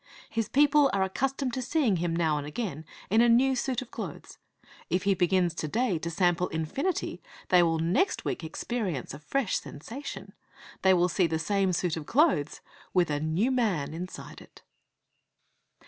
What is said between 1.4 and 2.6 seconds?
to seeing him every now and